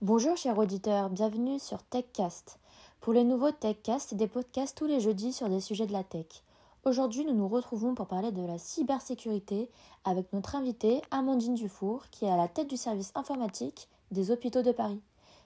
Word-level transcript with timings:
Bonjour 0.00 0.36
chers 0.38 0.56
auditeurs, 0.56 1.10
bienvenue 1.10 1.58
sur 1.58 1.82
TechCast. 1.82 2.58
Pour 3.02 3.12
les 3.12 3.24
nouveaux 3.24 3.50
TechCast, 3.50 4.08
c'est 4.08 4.16
des 4.16 4.28
podcasts 4.28 4.78
tous 4.78 4.86
les 4.86 5.00
jeudis 5.00 5.34
sur 5.34 5.50
des 5.50 5.60
sujets 5.60 5.86
de 5.86 5.92
la 5.92 6.04
tech. 6.04 6.24
Aujourd'hui, 6.84 7.26
nous 7.26 7.34
nous 7.34 7.48
retrouvons 7.48 7.94
pour 7.94 8.06
parler 8.06 8.32
de 8.32 8.46
la 8.46 8.56
cybersécurité 8.56 9.68
avec 10.04 10.32
notre 10.32 10.56
invitée 10.56 11.02
Amandine 11.10 11.54
Dufour, 11.54 12.06
qui 12.10 12.24
est 12.24 12.30
à 12.30 12.38
la 12.38 12.48
tête 12.48 12.70
du 12.70 12.78
service 12.78 13.12
informatique 13.14 13.90
des 14.10 14.30
hôpitaux 14.30 14.62
de 14.62 14.72
Paris. 14.72 15.02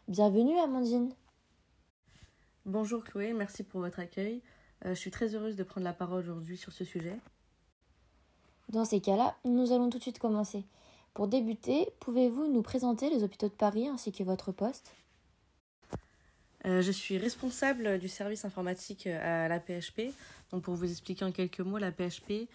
Bienvenue 0.07 0.57
Amandine. 0.61 1.13
Bonjour 2.65 3.03
Chloé, 3.03 3.33
merci 3.33 3.65
pour 3.65 3.81
votre 3.81 3.99
accueil. 3.99 4.41
Euh, 4.85 4.91
je 4.91 5.01
suis 5.01 5.11
très 5.11 5.35
heureuse 5.35 5.57
de 5.57 5.63
prendre 5.63 5.85
la 5.85 5.93
parole 5.93 6.21
aujourd'hui 6.21 6.57
sur 6.57 6.73
ce 6.73 6.85
sujet. 6.85 7.17
Dans 8.71 8.85
ces 8.85 9.01
cas-là, 9.01 9.37
nous 9.45 9.73
allons 9.73 9.91
tout 9.91 9.99
de 9.99 10.03
suite 10.03 10.19
commencer. 10.19 10.65
Pour 11.15 11.29
débuter, 11.29 11.89
pouvez-vous 12.01 12.49
nous 12.49 12.63
présenter 12.63 13.09
les 13.09 13.23
hôpitaux 13.23 13.49
de 13.49 13.55
Paris 13.55 13.89
ainsi 13.89 14.13
que 14.13 14.23
votre 14.25 14.53
poste? 14.53 14.93
Euh, 16.67 16.83
Je 16.83 16.91
suis 16.91 17.19
responsable 17.19 17.99
du 17.99 18.09
service 18.09 18.45
informatique 18.45 19.07
à 19.07 19.49
la 19.49 19.61
PHP. 19.61 20.13
Donc 20.51 20.63
pour 20.63 20.75
vous 20.75 20.91
expliquer 20.91 21.25
en 21.25 21.33
quelques 21.33 21.61
mots, 21.61 21.79
la 21.79 21.93
PHP, 21.93 22.49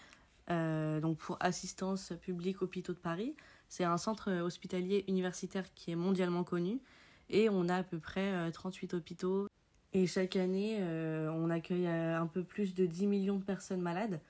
euh, 0.50 1.00
donc 1.00 1.18
pour 1.18 1.36
Assistance 1.40 2.12
publique 2.20 2.60
hôpitaux 2.62 2.92
de 2.92 2.98
Paris, 2.98 3.34
c'est 3.68 3.84
un 3.84 3.98
centre 3.98 4.30
hospitalier 4.42 5.04
universitaire 5.08 5.72
qui 5.74 5.92
est 5.92 5.96
mondialement 5.96 6.44
connu 6.44 6.80
et 7.28 7.48
on 7.48 7.68
a 7.68 7.76
à 7.76 7.82
peu 7.82 7.98
près 7.98 8.50
38 8.50 8.94
hôpitaux. 8.94 9.46
Et 9.92 10.06
chaque 10.06 10.36
année, 10.36 10.80
on 10.82 11.50
accueille 11.50 11.88
un 11.88 12.26
peu 12.26 12.44
plus 12.44 12.74
de 12.74 12.86
10 12.86 13.06
millions 13.06 13.38
de 13.38 13.44
personnes 13.44 13.80
malades. 13.80 14.20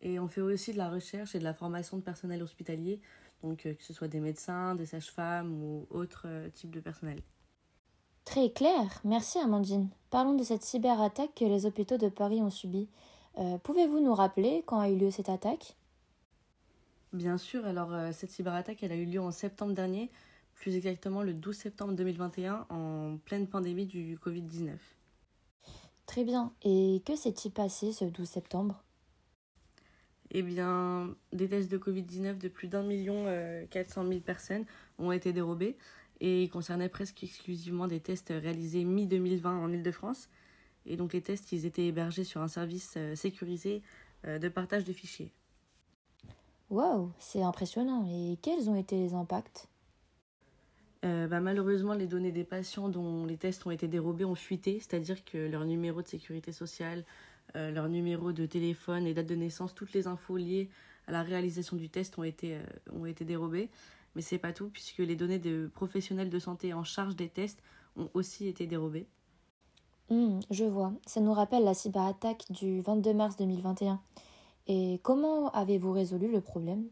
Et 0.00 0.20
on 0.20 0.28
fait 0.28 0.40
aussi 0.40 0.72
de 0.72 0.78
la 0.78 0.88
recherche 0.88 1.34
et 1.34 1.38
de 1.38 1.44
la 1.44 1.54
formation 1.54 1.96
de 1.96 2.02
personnel 2.02 2.42
hospitalier 2.42 3.00
donc 3.42 3.66
euh, 3.66 3.74
que 3.74 3.82
ce 3.82 3.92
soit 3.92 4.08
des 4.08 4.20
médecins, 4.20 4.74
des 4.74 4.86
sages-femmes 4.86 5.62
ou 5.62 5.86
autres 5.90 6.26
euh, 6.26 6.48
types 6.50 6.70
de 6.70 6.80
personnel. 6.80 7.20
Très 8.24 8.50
clair, 8.50 9.00
merci 9.04 9.38
Amandine. 9.38 9.88
Parlons 10.10 10.34
de 10.34 10.44
cette 10.44 10.62
cyberattaque 10.62 11.34
que 11.34 11.44
les 11.44 11.66
hôpitaux 11.66 11.98
de 11.98 12.08
Paris 12.08 12.40
ont 12.40 12.50
subie. 12.50 12.88
Euh, 13.38 13.58
pouvez-vous 13.58 14.00
nous 14.00 14.14
rappeler 14.14 14.62
quand 14.66 14.78
a 14.78 14.88
eu 14.88 14.96
lieu 14.96 15.10
cette 15.10 15.28
attaque? 15.28 15.76
Bien 17.12 17.36
sûr, 17.36 17.66
alors 17.66 17.90
cette 18.14 18.30
cyberattaque 18.30 18.82
elle 18.82 18.92
a 18.92 18.96
eu 18.96 19.04
lieu 19.04 19.20
en 19.20 19.32
septembre 19.32 19.74
dernier, 19.74 20.10
plus 20.62 20.76
exactement 20.76 21.22
le 21.22 21.34
12 21.34 21.56
septembre 21.56 21.94
2021, 21.94 22.66
en 22.70 23.18
pleine 23.24 23.48
pandémie 23.48 23.84
du 23.84 24.16
Covid-19. 24.16 24.70
Très 26.06 26.22
bien, 26.22 26.52
et 26.62 27.02
que 27.04 27.16
s'est-il 27.16 27.50
passé 27.50 27.90
ce 27.90 28.04
12 28.04 28.28
septembre? 28.28 28.84
Eh 30.30 30.42
bien, 30.42 31.16
des 31.32 31.48
tests 31.48 31.68
de 31.68 31.78
Covid-19 31.78 32.38
de 32.38 32.46
plus 32.46 32.68
d'un 32.68 32.84
million 32.84 33.24
euh, 33.26 33.66
quatre 33.66 33.90
cent 33.90 34.04
mille 34.04 34.22
personnes 34.22 34.64
ont 35.00 35.10
été 35.10 35.32
dérobés 35.32 35.76
et 36.20 36.44
ils 36.44 36.48
concernaient 36.48 36.88
presque 36.88 37.24
exclusivement 37.24 37.88
des 37.88 37.98
tests 37.98 38.32
réalisés 38.32 38.84
mi-2020 38.84 39.48
en 39.48 39.72
Ile-de-France. 39.72 40.28
Et 40.86 40.96
donc 40.96 41.12
les 41.12 41.22
tests, 41.22 41.50
ils 41.50 41.66
étaient 41.66 41.86
hébergés 41.86 42.22
sur 42.22 42.40
un 42.40 42.46
service 42.46 42.94
euh, 42.96 43.16
sécurisé 43.16 43.82
euh, 44.28 44.38
de 44.38 44.48
partage 44.48 44.84
de 44.84 44.92
fichiers. 44.92 45.32
Waouh, 46.70 47.10
c'est 47.18 47.42
impressionnant. 47.42 48.06
Et 48.08 48.38
quels 48.40 48.70
ont 48.70 48.76
été 48.76 48.96
les 48.96 49.14
impacts? 49.14 49.68
Bah, 51.02 51.40
malheureusement, 51.40 51.94
les 51.94 52.06
données 52.06 52.32
des 52.32 52.44
patients 52.44 52.88
dont 52.88 53.26
les 53.26 53.36
tests 53.36 53.66
ont 53.66 53.70
été 53.70 53.88
dérobés 53.88 54.24
ont 54.24 54.34
fuité, 54.34 54.78
c'est-à-dire 54.78 55.24
que 55.24 55.38
leur 55.38 55.64
numéro 55.64 56.00
de 56.00 56.08
sécurité 56.08 56.52
sociale, 56.52 57.04
euh, 57.56 57.70
leur 57.70 57.88
numéro 57.88 58.32
de 58.32 58.46
téléphone 58.46 59.06
et 59.06 59.12
date 59.12 59.26
de 59.26 59.34
naissance, 59.34 59.74
toutes 59.74 59.92
les 59.92 60.06
infos 60.06 60.36
liées 60.36 60.70
à 61.06 61.12
la 61.12 61.22
réalisation 61.22 61.76
du 61.76 61.90
test 61.90 62.18
ont 62.18 62.22
été, 62.22 62.54
euh, 62.54 62.62
ont 62.92 63.04
été 63.04 63.24
dérobées. 63.24 63.68
Mais 64.14 64.22
c'est 64.22 64.38
pas 64.38 64.52
tout, 64.52 64.68
puisque 64.68 64.98
les 64.98 65.16
données 65.16 65.38
de 65.38 65.70
professionnels 65.74 66.30
de 66.30 66.38
santé 66.38 66.72
en 66.72 66.84
charge 66.84 67.16
des 67.16 67.28
tests 67.28 67.62
ont 67.96 68.08
aussi 68.14 68.46
été 68.46 68.66
dérobées. 68.66 69.06
Hmm, 70.08 70.40
je 70.50 70.64
vois. 70.64 70.92
Ça 71.06 71.20
nous 71.20 71.32
rappelle 71.32 71.64
la 71.64 71.74
cyberattaque 71.74 72.44
du 72.50 72.80
22 72.80 73.12
mars 73.12 73.36
2021. 73.36 74.00
Et 74.66 75.00
comment 75.02 75.50
avez-vous 75.50 75.92
résolu 75.92 76.30
le 76.30 76.40
problème? 76.40 76.86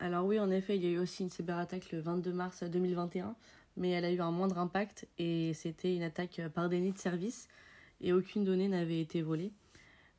Alors 0.00 0.26
oui, 0.26 0.40
en 0.40 0.50
effet, 0.50 0.76
il 0.76 0.84
y 0.84 0.88
a 0.88 0.90
eu 0.90 0.98
aussi 0.98 1.22
une 1.22 1.30
cyberattaque 1.30 1.92
le 1.92 2.00
22 2.00 2.32
mars 2.32 2.64
2021, 2.64 3.36
mais 3.76 3.90
elle 3.90 4.04
a 4.04 4.10
eu 4.10 4.20
un 4.20 4.32
moindre 4.32 4.58
impact 4.58 5.06
et 5.18 5.54
c'était 5.54 5.94
une 5.94 6.02
attaque 6.02 6.40
par 6.52 6.68
déni 6.68 6.92
de 6.92 6.98
service 6.98 7.48
et 8.00 8.12
aucune 8.12 8.44
donnée 8.44 8.68
n'avait 8.68 9.00
été 9.00 9.22
volée. 9.22 9.52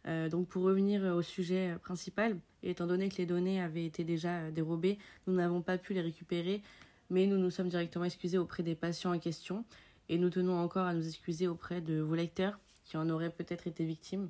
Euh, 0.07 0.29
donc 0.29 0.47
pour 0.47 0.63
revenir 0.63 1.03
au 1.15 1.21
sujet 1.21 1.75
principal, 1.81 2.37
étant 2.63 2.87
donné 2.87 3.09
que 3.09 3.17
les 3.17 3.25
données 3.25 3.61
avaient 3.61 3.85
été 3.85 4.05
déjà 4.05 4.49
dérobées, 4.49 4.97
nous 5.27 5.33
n'avons 5.33 5.61
pas 5.61 5.77
pu 5.77 5.93
les 5.93 6.01
récupérer, 6.01 6.61
mais 7.09 7.25
nous 7.25 7.37
nous 7.37 7.51
sommes 7.51 7.69
directement 7.69 8.05
excusés 8.05 8.37
auprès 8.37 8.63
des 8.63 8.75
patients 8.75 9.13
en 9.13 9.19
question 9.19 9.65
et 10.07 10.17
nous 10.17 10.29
tenons 10.29 10.57
encore 10.57 10.85
à 10.85 10.93
nous 10.93 11.05
excuser 11.05 11.47
auprès 11.47 11.81
de 11.81 11.99
vos 11.99 12.15
lecteurs 12.15 12.59
qui 12.85 12.95
en 12.95 13.09
auraient 13.09 13.29
peut-être 13.29 13.67
été 13.67 13.83
victimes. 13.83 14.29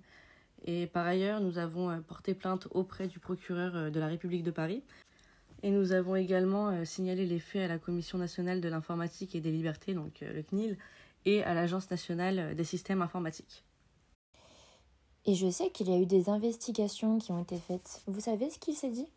Et 0.65 0.87
par 0.87 1.05
ailleurs, 1.05 1.41
nous 1.41 1.59
avons 1.59 2.01
porté 2.01 2.33
plainte 2.33 2.67
auprès 2.71 3.07
du 3.07 3.19
procureur 3.19 3.91
de 3.91 3.99
la 3.99 4.07
République 4.07 4.43
de 4.43 4.51
Paris 4.51 4.81
et 5.65 5.71
nous 5.71 5.93
avons 5.93 6.15
également 6.15 6.85
signalé 6.85 7.25
les 7.25 7.39
faits 7.39 7.63
à 7.63 7.67
la 7.67 7.79
Commission 7.79 8.19
nationale 8.19 8.61
de 8.61 8.69
l'informatique 8.69 9.33
et 9.33 9.41
des 9.41 9.51
libertés, 9.51 9.95
donc 9.95 10.21
le 10.21 10.43
CNIL, 10.43 10.77
et 11.25 11.43
à 11.43 11.55
l'Agence 11.55 11.89
nationale 11.89 12.55
des 12.55 12.63
systèmes 12.63 13.01
informatiques. 13.01 13.63
Et 15.25 15.33
je 15.33 15.49
sais 15.49 15.71
qu'il 15.71 15.89
y 15.89 15.93
a 15.93 15.97
eu 15.97 16.05
des 16.05 16.29
investigations 16.29 17.17
qui 17.17 17.31
ont 17.31 17.41
été 17.41 17.57
faites. 17.57 18.03
Vous 18.05 18.19
savez 18.19 18.51
ce 18.51 18.59
qu'il 18.59 18.75
s'est 18.75 18.91
dit? 18.91 19.07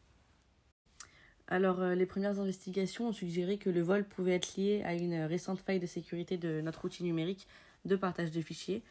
Alors, 1.49 1.81
euh, 1.81 1.95
les 1.95 2.07
premières 2.07 2.41
investigations 2.41 3.09
ont 3.09 3.13
suggéré 3.13 3.59
que 3.59 3.69
le 3.69 3.83
vol 3.83 4.05
pouvait 4.05 4.37
être 4.37 4.57
lié 4.57 4.83
à 4.87 4.95
une 4.95 5.25
récente 5.25 5.61
faille 5.61 5.81
de 5.81 5.87
sécurité 5.87 6.39
de 6.39 6.63
notre 6.63 6.87
outil 6.87 7.05
numérique 7.05 7.47
de 7.85 7.95
partage 7.95 8.31
de 8.31 8.41
fichiers. 8.41 8.83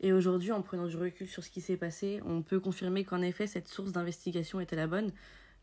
Et 0.00 0.12
aujourd'hui, 0.12 0.52
en 0.52 0.62
prenant 0.62 0.86
du 0.86 0.96
recul 0.96 1.26
sur 1.26 1.42
ce 1.42 1.50
qui 1.50 1.60
s'est 1.60 1.76
passé, 1.76 2.20
on 2.24 2.42
peut 2.42 2.60
confirmer 2.60 3.04
qu'en 3.04 3.20
effet, 3.20 3.48
cette 3.48 3.66
source 3.66 3.90
d'investigation 3.90 4.60
était 4.60 4.76
la 4.76 4.86
bonne. 4.86 5.10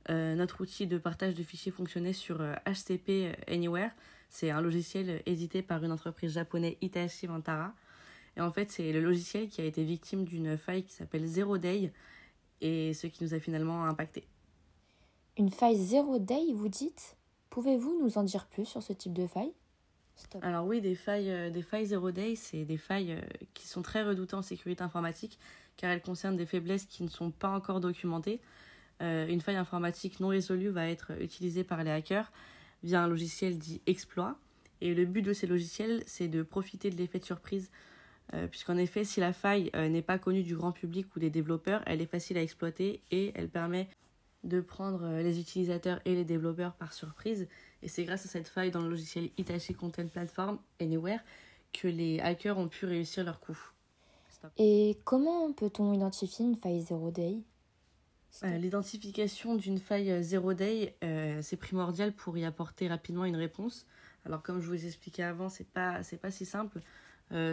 Euh, 0.09 0.35
notre 0.35 0.61
outil 0.61 0.87
de 0.87 0.97
partage 0.97 1.35
de 1.35 1.43
fichiers 1.43 1.71
fonctionnait 1.71 2.13
sur 2.13 2.37
HCP 2.65 3.09
euh, 3.09 3.33
Anywhere, 3.47 3.91
c'est 4.29 4.49
un 4.49 4.61
logiciel 4.61 5.21
édité 5.25 5.61
par 5.61 5.83
une 5.83 5.91
entreprise 5.91 6.33
japonaise 6.33 6.75
Hitachi 6.81 7.27
Vantara. 7.27 7.73
Et 8.37 8.41
en 8.41 8.51
fait, 8.51 8.71
c'est 8.71 8.91
le 8.91 9.01
logiciel 9.01 9.49
qui 9.49 9.61
a 9.61 9.65
été 9.65 9.83
victime 9.83 10.23
d'une 10.25 10.57
faille 10.57 10.83
qui 10.83 10.93
s'appelle 10.93 11.25
Zero 11.25 11.57
Day 11.57 11.91
et 12.61 12.93
ce 12.93 13.07
qui 13.07 13.23
nous 13.23 13.33
a 13.33 13.39
finalement 13.39 13.85
impacté. 13.85 14.25
Une 15.37 15.49
faille 15.49 15.77
Zero 15.77 16.19
Day, 16.19 16.53
vous 16.53 16.69
dites? 16.69 17.17
Pouvez-vous 17.49 17.99
nous 18.01 18.17
en 18.17 18.23
dire 18.23 18.47
plus 18.47 18.65
sur 18.65 18.81
ce 18.81 18.93
type 18.93 19.13
de 19.13 19.27
faille? 19.27 19.53
Alors 20.41 20.65
oui, 20.65 20.81
des 20.81 20.95
failles, 20.95 21.31
euh, 21.31 21.49
des 21.49 21.61
failles 21.61 21.87
Zero 21.87 22.11
Day, 22.11 22.35
c'est 22.35 22.63
des 22.63 22.77
failles 22.77 23.13
euh, 23.13 23.21
qui 23.53 23.67
sont 23.67 23.81
très 23.81 24.03
redoutées 24.03 24.35
en 24.35 24.41
sécurité 24.41 24.83
informatique 24.83 25.39
car 25.77 25.89
elles 25.91 26.01
concernent 26.01 26.37
des 26.37 26.45
faiblesses 26.45 26.85
qui 26.85 27.03
ne 27.03 27.09
sont 27.09 27.31
pas 27.31 27.49
encore 27.49 27.79
documentées. 27.79 28.39
Euh, 29.01 29.27
une 29.27 29.41
faille 29.41 29.55
informatique 29.55 30.19
non 30.19 30.29
résolue 30.29 30.69
va 30.69 30.87
être 30.87 31.11
utilisée 31.21 31.63
par 31.63 31.83
les 31.83 31.91
hackers 31.91 32.31
via 32.83 33.03
un 33.03 33.07
logiciel 33.07 33.57
dit 33.57 33.81
exploit. 33.87 34.37
Et 34.81 34.93
le 34.93 35.05
but 35.05 35.21
de 35.21 35.33
ces 35.33 35.47
logiciels, 35.47 36.03
c'est 36.05 36.27
de 36.27 36.43
profiter 36.43 36.89
de 36.89 36.97
l'effet 36.97 37.19
de 37.19 37.25
surprise, 37.25 37.69
euh, 38.33 38.47
puisqu'en 38.47 38.77
effet, 38.77 39.03
si 39.03 39.19
la 39.19 39.33
faille 39.33 39.69
euh, 39.75 39.89
n'est 39.89 40.01
pas 40.01 40.17
connue 40.17 40.43
du 40.43 40.55
grand 40.55 40.71
public 40.71 41.15
ou 41.15 41.19
des 41.19 41.29
développeurs, 41.29 41.83
elle 41.85 42.01
est 42.01 42.07
facile 42.07 42.37
à 42.37 42.41
exploiter 42.41 43.01
et 43.11 43.31
elle 43.35 43.49
permet 43.49 43.89
de 44.43 44.59
prendre 44.59 45.07
les 45.21 45.39
utilisateurs 45.39 45.99
et 46.05 46.15
les 46.15 46.25
développeurs 46.25 46.73
par 46.73 46.93
surprise. 46.93 47.47
Et 47.83 47.87
c'est 47.87 48.05
grâce 48.05 48.25
à 48.25 48.29
cette 48.29 48.47
faille 48.47 48.71
dans 48.71 48.81
le 48.81 48.89
logiciel 48.89 49.29
Hitachi 49.37 49.75
Content 49.75 50.07
Platform 50.07 50.57
Anywhere 50.79 51.19
que 51.73 51.87
les 51.87 52.19
hackers 52.19 52.57
ont 52.57 52.67
pu 52.67 52.85
réussir 52.85 53.23
leur 53.23 53.39
coup. 53.39 53.57
Et 54.57 54.97
comment 55.03 55.53
peut-on 55.53 55.93
identifier 55.93 56.45
une 56.45 56.55
faille 56.55 56.81
zero 56.81 57.11
day? 57.11 57.37
L'identification 58.43 59.55
d'une 59.55 59.79
faille 59.79 60.11
euh, 60.11 60.21
zero 60.21 60.53
day, 60.53 60.95
euh, 61.03 61.39
c'est 61.41 61.57
primordial 61.57 62.13
pour 62.13 62.37
y 62.37 62.45
apporter 62.45 62.87
rapidement 62.87 63.25
une 63.25 63.35
réponse. 63.35 63.85
Alors 64.25 64.41
comme 64.41 64.61
je 64.61 64.67
vous 64.67 64.83
ai 64.83 64.87
expliqué 64.87 65.23
avant, 65.23 65.49
c'est 65.49 65.67
pas 65.67 66.03
c'est 66.03 66.17
pas 66.17 66.31
si 66.31 66.45
simple. 66.45 66.79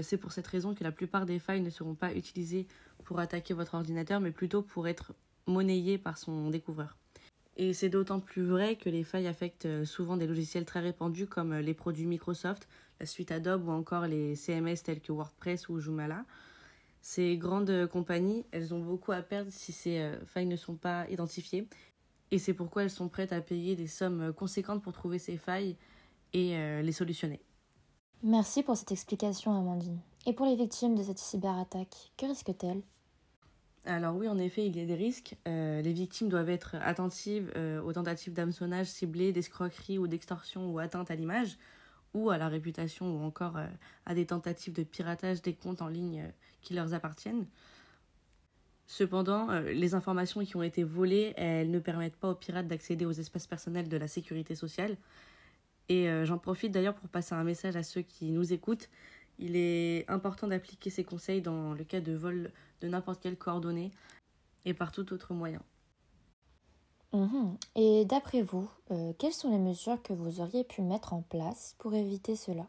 c'est 0.02 0.18
pour 0.18 0.32
cette 0.32 0.46
raison 0.46 0.74
que 0.74 0.84
la 0.84 0.92
plupart 0.92 1.24
des 1.24 1.38
failles 1.38 1.62
ne 1.62 1.70
seront 1.70 1.94
pas 1.94 2.12
utilisées 2.12 2.66
pour 3.04 3.20
attaquer 3.20 3.54
votre 3.54 3.74
ordinateur, 3.74 4.20
mais 4.20 4.32
plutôt 4.32 4.60
pour 4.60 4.86
être 4.86 5.14
monnayées 5.46 5.98
par 5.98 6.18
son 6.18 6.50
découvreur. 6.50 6.96
Et 7.56 7.72
c'est 7.72 7.88
d'autant 7.88 8.20
plus 8.20 8.42
vrai 8.42 8.76
que 8.76 8.90
les 8.90 9.02
failles 9.02 9.28
affectent 9.28 9.84
souvent 9.84 10.16
des 10.18 10.26
logiciels 10.26 10.66
très 10.66 10.80
répandus 10.80 11.26
comme 11.26 11.54
les 11.54 11.74
produits 11.74 12.06
Microsoft, 12.06 12.68
la 13.00 13.06
suite 13.06 13.32
Adobe 13.32 13.66
ou 13.66 13.70
encore 13.70 14.06
les 14.06 14.36
CMS 14.36 14.82
tels 14.84 15.00
que 15.00 15.12
WordPress 15.12 15.68
ou 15.68 15.80
Joomla. 15.80 16.24
Ces 17.00 17.36
grandes 17.36 17.86
compagnies, 17.86 18.44
elles 18.50 18.74
ont 18.74 18.80
beaucoup 18.80 19.12
à 19.12 19.22
perdre 19.22 19.50
si 19.52 19.72
ces 19.72 19.98
euh, 19.98 20.24
failles 20.26 20.46
ne 20.46 20.56
sont 20.56 20.76
pas 20.76 21.08
identifiées. 21.08 21.68
Et 22.30 22.38
c'est 22.38 22.54
pourquoi 22.54 22.82
elles 22.82 22.90
sont 22.90 23.08
prêtes 23.08 23.32
à 23.32 23.40
payer 23.40 23.76
des 23.76 23.86
sommes 23.86 24.32
conséquentes 24.32 24.82
pour 24.82 24.92
trouver 24.92 25.18
ces 25.18 25.36
failles 25.36 25.76
et 26.32 26.56
euh, 26.56 26.82
les 26.82 26.92
solutionner. 26.92 27.40
Merci 28.22 28.62
pour 28.62 28.76
cette 28.76 28.92
explication, 28.92 29.56
Amandine. 29.56 30.00
Et 30.26 30.32
pour 30.32 30.46
les 30.46 30.56
victimes 30.56 30.94
de 30.96 31.02
cette 31.02 31.18
cyberattaque, 31.18 32.12
que 32.16 32.26
risquent-elles 32.26 32.82
Alors 33.86 34.16
oui, 34.16 34.28
en 34.28 34.38
effet, 34.38 34.66
il 34.66 34.76
y 34.76 34.80
a 34.80 34.84
des 34.84 34.94
risques. 34.94 35.36
Euh, 35.46 35.80
les 35.80 35.92
victimes 35.92 36.28
doivent 36.28 36.50
être 36.50 36.74
attentives 36.82 37.52
euh, 37.56 37.80
aux 37.82 37.92
tentatives 37.92 38.32
d'hameçonnage 38.32 38.88
ciblées, 38.88 39.32
d'escroquerie 39.32 39.98
ou 39.98 40.08
d'extorsion 40.08 40.70
ou 40.70 40.78
atteinte 40.78 41.10
à 41.10 41.14
l'image 41.14 41.58
ou 42.14 42.30
à 42.30 42.38
la 42.38 42.48
réputation 42.48 43.16
ou 43.16 43.24
encore 43.24 43.56
euh, 43.56 43.66
à 44.06 44.14
des 44.14 44.26
tentatives 44.26 44.72
de 44.72 44.82
piratage 44.82 45.42
des 45.42 45.54
comptes 45.54 45.82
en 45.82 45.88
ligne 45.88 46.32
qui 46.62 46.74
leur 46.74 46.94
appartiennent. 46.94 47.46
Cependant, 48.86 49.50
les 49.60 49.94
informations 49.94 50.42
qui 50.42 50.56
ont 50.56 50.62
été 50.62 50.82
volées, 50.82 51.34
elles 51.36 51.70
ne 51.70 51.78
permettent 51.78 52.16
pas 52.16 52.30
aux 52.30 52.34
pirates 52.34 52.66
d'accéder 52.66 53.04
aux 53.04 53.12
espaces 53.12 53.46
personnels 53.46 53.86
de 53.86 53.96
la 53.98 54.08
sécurité 54.08 54.54
sociale. 54.54 54.96
Et 55.90 56.08
j'en 56.24 56.38
profite 56.38 56.72
d'ailleurs 56.72 56.94
pour 56.94 57.10
passer 57.10 57.34
un 57.34 57.44
message 57.44 57.76
à 57.76 57.82
ceux 57.82 58.00
qui 58.00 58.30
nous 58.30 58.50
écoutent. 58.50 58.88
Il 59.38 59.56
est 59.56 60.08
important 60.08 60.48
d'appliquer 60.48 60.88
ces 60.88 61.04
conseils 61.04 61.42
dans 61.42 61.74
le 61.74 61.84
cas 61.84 62.00
de 62.00 62.12
vol 62.12 62.50
de 62.80 62.88
n'importe 62.88 63.22
quelle 63.22 63.36
coordonnée 63.36 63.90
et 64.64 64.74
par 64.74 64.90
tout 64.90 65.12
autre 65.12 65.34
moyen. 65.34 65.62
Mhm. 67.12 67.58
Et 67.76 68.06
d'après 68.06 68.40
vous, 68.40 68.70
euh, 68.92 69.12
quelles 69.18 69.34
sont 69.34 69.50
les 69.50 69.58
mesures 69.58 70.02
que 70.02 70.14
vous 70.14 70.40
auriez 70.40 70.64
pu 70.64 70.80
mettre 70.80 71.12
en 71.12 71.20
place 71.20 71.74
pour 71.78 71.92
éviter 71.94 72.34
cela? 72.34 72.66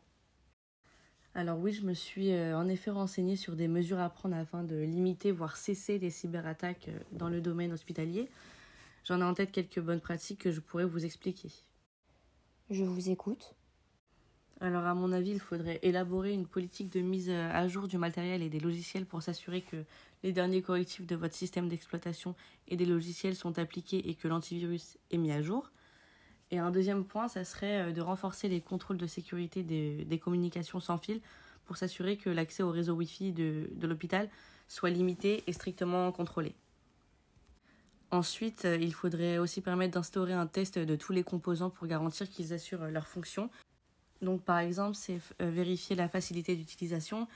Alors 1.34 1.58
oui, 1.60 1.74
je 1.74 1.84
me 1.86 1.94
suis 1.96 2.32
euh, 2.34 2.56
en 2.58 2.68
effet 2.68 2.92
renseignée 2.92 3.36
sur 3.36 3.56
des 3.56 3.68
mesures 3.68 4.00
à 4.00 4.10
prendre 4.10 4.36
afin 4.36 4.64
de 4.64 4.76
limiter, 4.76 5.32
voire 5.32 5.58
cesser 5.58 5.98
les 5.98 6.10
cyberattaques 6.12 6.88
euh, 6.90 7.00
dans 7.12 7.30
le 7.30 7.42
domaine 7.42 7.74
hospitalier. 7.74 8.30
J'en 9.06 9.22
ai 9.22 9.24
en 9.26 9.34
tête 9.36 9.52
quelques 9.52 9.80
bonnes 9.82 10.02
pratiques 10.02 10.42
que 10.42 10.52
je 10.52 10.60
pourrais 10.62 10.86
vous 10.86 11.06
expliquer. 11.06 11.52
Je 12.70 12.84
vous 12.84 13.10
écoute. 13.10 13.54
Alors 14.62 14.86
à 14.86 14.94
mon 14.94 15.14
avis, 15.14 15.32
il 15.32 15.40
faudrait 15.40 15.80
élaborer 15.84 16.34
une 16.34 16.46
politique 16.46 16.90
de 16.90 17.00
mise 17.00 17.30
à 17.30 17.66
jour 17.70 17.88
du 17.88 17.98
matériel 17.98 18.42
et 18.42 18.50
des 18.50 18.60
logiciels 18.60 19.06
pour 19.06 19.24
s'assurer 19.24 19.62
que 19.62 19.78
les 20.22 20.34
derniers 20.34 20.62
correctifs 20.62 21.08
de 21.08 21.16
votre 21.16 21.34
système 21.34 21.70
d'exploitation 21.70 22.36
et 22.68 22.76
des 22.76 22.86
logiciels 22.86 23.36
sont 23.36 23.58
appliqués 23.58 24.10
et 24.10 24.16
que 24.16 24.28
l'antivirus 24.28 24.98
est 25.12 25.18
mis 25.18 25.32
à 25.32 25.42
jour. 25.42 25.72
Et 26.52 26.58
un 26.58 26.72
deuxième 26.72 27.06
point, 27.06 27.28
ça 27.28 27.46
serait 27.46 27.90
euh, 27.90 27.92
de 27.92 28.02
renforcer 28.02 28.50
les 28.50 28.60
contrôles 28.60 28.98
de 28.98 29.08
sécurité 29.08 29.64
des, 29.64 30.20
communications 30.20 30.80
sans 30.80 30.98
fil 30.98 31.22
pour 31.66 31.78
s'assurer 31.78 32.18
que 32.18 32.30
l'accès 32.30 32.64
au 32.64 32.72
réseau 32.72 32.96
Wi-Fi 32.96 33.32
de, 33.32 33.70
de 33.72 33.88
l'hôpital 33.88 34.30
soit 34.68 34.90
limité 34.90 35.44
et 35.48 35.54
strictement 35.54 36.12
contrôlé. 36.12 36.56
Ensuite, 38.12 38.66
euh, 38.66 38.78
il 38.82 38.94
faudrait 38.94 39.38
aussi 39.38 39.62
permettre 39.62 39.94
d'instaurer 39.94 40.34
un 40.34 40.48
test 40.48 40.80
de 40.80 40.96
tous 40.96 41.14
les 41.14 41.24
composants 41.24 41.70
pour 41.70 41.88
garantir 41.88 42.30
qu'ils 42.30 42.54
assurent 42.54 42.88
leur 42.88 43.08
fonction 43.08 43.50
donc 44.22 44.44
par 44.44 44.60
exemple, 44.60 44.96
c'est 44.96 45.20
euh, 45.42 45.50
vérifier 45.50 45.96
la 45.96 46.10
facilité 46.10 46.56
d'utilisation, 46.56 47.28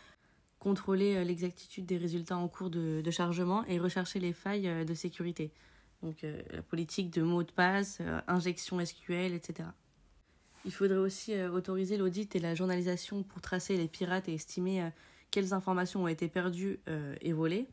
contrôler 0.59 1.15
euh, 1.15 1.23
l'exactitude 1.23 1.85
des 1.85 1.97
résultats 1.97 2.37
en 2.37 2.47
cours 2.47 2.69
de, 2.69 3.09
chargement 3.11 3.65
et 3.65 3.79
rechercher 3.79 4.19
les 4.19 4.33
failles 4.33 4.67
euh, 4.67 4.83
de 4.83 4.93
sécurité. 4.93 5.51
Donc 6.01 6.25
la 6.51 6.61
politique 6.61 7.11
de 7.11 7.21
mots 7.21 7.43
de 7.43 7.51
passe, 7.53 8.01
injection 8.27 8.85
SQL, 8.85 9.31
etc. 9.31 9.69
Il 10.65 10.73
faudrait 10.73 10.97
aussi 10.97 11.33
autoriser 11.45 11.95
l'audit 11.95 12.35
et 12.35 12.39
la 12.39 12.55
journalisation 12.55 13.23
pour 13.23 13.39
tracer 13.39 13.77
les 13.77 13.87
pirates 13.87 14.27
et 14.27 14.33
estimer 14.33 14.89
quelles 15.31 15.53
informations 15.53 16.03
ont 16.03 16.09
été 16.09 16.27
perdues 16.27 16.81
et 17.21 17.31
volées 17.31 17.69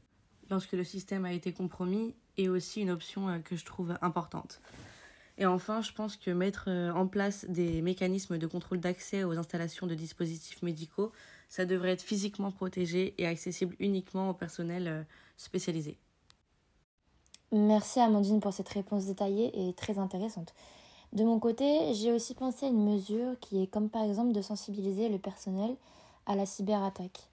lorsque 0.49 0.75
le 0.75 0.85
système 0.85 1.25
a 1.25 1.33
été 1.33 1.53
compromis, 1.53 2.15
et 2.37 2.49
aussi 2.49 2.83
une 2.83 2.91
option 2.93 3.43
que 3.43 3.57
je 3.57 3.65
trouve 3.65 3.99
importante. 4.01 4.61
Et 5.39 5.47
enfin, 5.47 5.81
je 5.81 5.93
pense 5.93 6.17
que 6.17 6.31
mettre 6.31 6.65
euh, 6.69 6.93
en 6.93 7.07
place 7.07 7.47
des 7.49 7.83
mécanismes 7.83 8.39
de 8.39 8.47
contrôle 8.47 8.81
d'accès 8.81 9.25
aux 9.25 9.39
installations 9.39 9.87
de 9.87 9.95
dispositifs 9.95 10.63
médicaux, 10.63 11.13
ça 11.49 11.65
devrait 11.65 11.91
être 11.91 12.03
physiquement 12.03 12.51
protégé 12.51 13.15
et 13.19 13.27
accessible 13.27 13.75
uniquement 13.81 14.31
au 14.31 14.35
personnel 14.35 14.89
euh, 14.89 15.03
spécialisé. 15.37 15.97
Merci 17.53 17.99
Amandine 17.99 18.41
pour 18.41 18.53
cette 18.53 18.69
réponse 18.69 19.07
détaillée 19.07 19.51
et 19.69 19.73
très 19.73 19.99
intéressante. 19.99 20.55
De 21.13 21.25
mon 21.25 21.41
côté, 21.41 21.93
j'ai 21.95 22.13
aussi 22.13 22.35
pensé 22.35 22.67
à 22.67 22.69
une 22.69 22.85
mesure 22.85 23.37
qui 23.41 23.63
est 23.63 23.67
comme 23.67 23.91
par 23.91 24.05
exemple 24.05 24.33
de 24.33 24.41
sensibiliser 24.41 25.09
le 25.09 25.19
personnel 25.19 25.75
à 26.27 26.37
la 26.37 26.47
cyberattaque. 26.47 27.29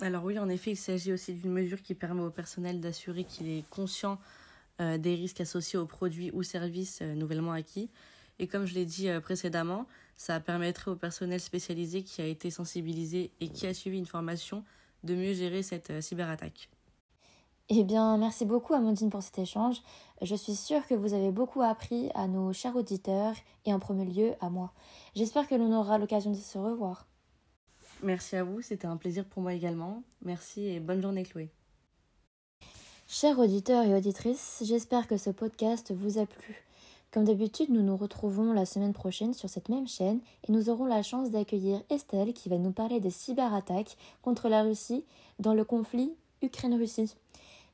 Alors 0.00 0.24
oui, 0.24 0.36
en 0.40 0.48
effet, 0.48 0.72
il 0.72 0.76
s'agit 0.76 1.12
aussi 1.12 1.34
d'une 1.34 1.52
mesure 1.52 1.80
qui 1.80 1.94
permet 1.94 2.22
au 2.22 2.30
personnel 2.30 2.80
d'assurer 2.80 3.22
qu'il 3.22 3.48
est 3.48 3.64
conscient 3.70 4.18
euh, 4.80 4.96
des 4.96 5.14
risques 5.14 5.40
associés 5.40 5.78
aux 5.78 5.86
produits 5.86 6.30
ou 6.32 6.42
services 6.42 7.00
euh, 7.02 7.14
nouvellement 7.14 7.52
acquis. 7.52 7.90
Et 8.38 8.46
comme 8.46 8.64
je 8.64 8.74
l'ai 8.74 8.86
dit 8.86 9.08
euh, 9.08 9.20
précédemment, 9.20 9.86
ça 10.16 10.40
permettrait 10.40 10.90
au 10.90 10.96
personnel 10.96 11.40
spécialisé 11.40 12.02
qui 12.02 12.22
a 12.22 12.26
été 12.26 12.50
sensibilisé 12.50 13.30
et 13.40 13.48
qui 13.48 13.66
a 13.66 13.74
suivi 13.74 13.98
une 13.98 14.06
formation 14.06 14.64
de 15.04 15.14
mieux 15.14 15.34
gérer 15.34 15.62
cette 15.62 16.00
cyberattaque. 16.00 16.70
Eh 17.68 17.84
bien, 17.84 18.16
merci 18.16 18.44
beaucoup 18.44 18.74
Amandine 18.74 19.10
pour 19.10 19.22
cet 19.22 19.38
échange. 19.38 19.82
Je 20.20 20.34
suis 20.34 20.54
sûre 20.54 20.86
que 20.86 20.94
vous 20.94 21.12
avez 21.12 21.30
beaucoup 21.30 21.62
appris 21.62 22.10
à 22.14 22.26
nos 22.26 22.52
chers 22.52 22.76
auditeurs 22.76 23.34
et 23.66 23.74
en 23.74 23.78
premier 23.78 24.04
lieu 24.04 24.32
à 24.40 24.48
moi. 24.50 24.72
J'espère 25.14 25.46
que 25.46 25.54
l'on 25.54 25.72
aura 25.72 25.98
l'occasion 25.98 26.30
de 26.30 26.36
se 26.36 26.58
revoir. 26.58 27.06
Merci 28.02 28.36
à 28.36 28.44
vous, 28.44 28.62
c'était 28.62 28.86
un 28.86 28.96
plaisir 28.96 29.24
pour 29.24 29.42
moi 29.42 29.52
également. 29.54 30.02
Merci 30.24 30.66
et 30.66 30.80
bonne 30.80 31.02
journée 31.02 31.22
Chloé. 31.22 31.50
Chers 33.14 33.38
auditeurs 33.38 33.84
et 33.84 33.94
auditrices, 33.94 34.62
j'espère 34.64 35.06
que 35.06 35.18
ce 35.18 35.28
podcast 35.28 35.92
vous 35.94 36.16
a 36.18 36.24
plu. 36.24 36.64
Comme 37.10 37.24
d'habitude, 37.24 37.68
nous 37.68 37.82
nous 37.82 37.94
retrouvons 37.94 38.54
la 38.54 38.64
semaine 38.64 38.94
prochaine 38.94 39.34
sur 39.34 39.50
cette 39.50 39.68
même 39.68 39.86
chaîne 39.86 40.18
et 40.48 40.50
nous 40.50 40.70
aurons 40.70 40.86
la 40.86 41.02
chance 41.02 41.30
d'accueillir 41.30 41.82
Estelle 41.90 42.32
qui 42.32 42.48
va 42.48 42.56
nous 42.56 42.72
parler 42.72 43.00
des 43.00 43.10
cyberattaques 43.10 43.98
contre 44.22 44.48
la 44.48 44.62
Russie 44.62 45.04
dans 45.40 45.52
le 45.52 45.62
conflit 45.62 46.14
Ukraine-Russie. 46.40 47.14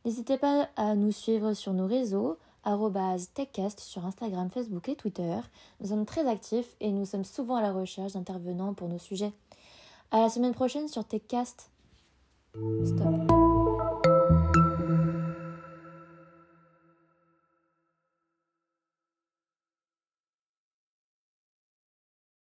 N'hésitez 0.05 0.39
pas 0.39 0.69
à 0.75 0.97
nous 0.97 1.13
suivre 1.13 1.53
sur 1.53 1.73
nos 1.73 1.87
réseaux, 1.87 2.37
techcast 3.35 3.79
sur 3.79 4.05
Instagram, 4.05 4.51
Facebook 4.51 4.89
et 4.89 4.97
Twitter. 4.97 5.39
Nous 5.81 5.91
sommes 5.91 6.05
très 6.05 6.27
actifs 6.27 6.75
et 6.81 6.91
nous 6.91 7.07
sommes 7.07 7.25
souvent 7.25 7.55
à 7.55 7.63
la 7.63 7.73
recherche 7.73 8.15
d'intervenants 8.15 8.75
pour 8.75 8.89
nos 8.89 8.99
sujets. 8.99 9.33
À 10.11 10.21
la 10.21 10.31
semaine 10.31 10.53
prochaine 10.53 10.89
sur 10.89 11.05
Techcast. 11.05 11.71
Stop. 12.85 13.48